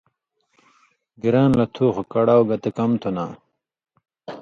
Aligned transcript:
گِران 1.21 1.51
لہ 1.57 1.65
تُھو 1.73 1.85
خو 1.95 2.03
کڑاؤ 2.11 2.41
گتہ 2.49 2.69
کم 2.77 2.91
تُھو 3.01 3.09
نا 3.15 3.25